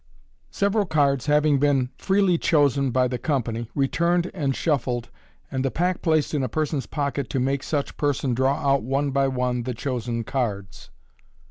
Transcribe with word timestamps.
Several 0.49 0.87
Cards 0.87 1.27
hating 1.27 1.59
been 1.59 1.91
freely 1.95 2.39
chosen 2.39 2.89
bt 2.89 3.09
the 3.11 3.19
Com 3.19 3.43
pany, 3.43 3.67
Returned 3.75 4.31
and 4.33 4.55
Shuffled, 4.55 5.11
and 5.51 5.63
the 5.63 5.69
Pack 5.69 6.01
placed 6.01 6.33
in 6.33 6.41
a 6.41 6.49
Person's 6.49 6.87
Pocket, 6.87 7.29
to 7.29 7.39
make 7.39 7.61
such 7.61 7.97
Person 7.97 8.33
draw 8.33 8.55
out 8.55 8.81
one 8.81 9.11
by 9.11 9.27
one 9.27 9.63
thb 9.63 9.77
chosen 9.77 10.23
Cards. 10.23 10.89